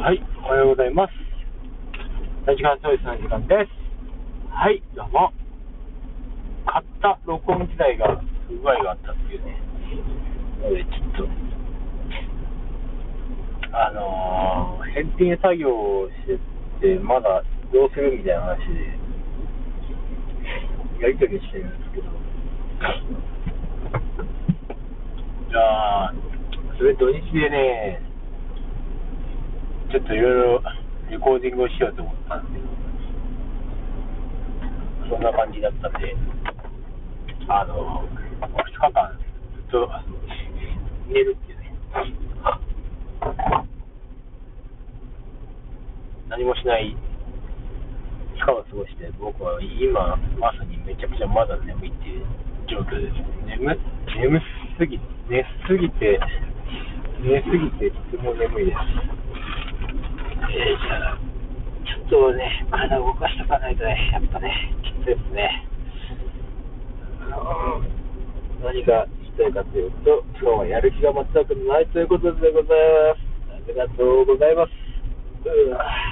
[0.00, 1.10] はい、おはようございます。
[2.48, 3.72] 3時間チョイスの時間です。
[4.48, 5.30] はい、どうも。
[6.64, 8.18] 買った録音機材が
[8.48, 9.60] 不具合があったっていうね。
[10.64, 11.28] ので、ちょっと、
[13.76, 16.24] あのー、返品作業をし
[16.80, 18.64] てて、まだどうするみたいな話で、
[21.04, 22.08] やり取りしてるんですけど、
[25.50, 26.14] じゃあ、
[26.78, 28.00] それ土日でね、
[29.90, 30.70] ちょっといろいろ
[31.10, 32.68] レコーディングをしようと思ったんですけ
[35.10, 36.14] ど、そんな感じだったんで、
[37.48, 38.04] あの、
[38.38, 39.24] 2日間ず
[39.66, 39.90] っと
[41.08, 41.74] 寝るっていうね、
[46.28, 46.96] 何もしない
[48.36, 52.26] 期間を過ごして、僕は今、まさにめちゃくちゃまだ眠いっていう
[52.70, 53.14] 状況です。
[53.58, 53.76] 眠
[54.14, 54.38] 眠
[54.78, 56.20] すぎ、寝すぎて、
[57.20, 58.76] 寝すぎてとても眠いです。
[60.48, 61.18] えー、じゃあ、
[61.84, 65.66] ちょっとね、体を動かしておかないとね、やっぱね、きついですね。
[68.62, 69.06] 何が
[69.38, 73.30] 言いたいかというと、今日はやる気が全くないということでございます。
[73.52, 74.70] ありがとうございます。
[75.44, 76.09] うわ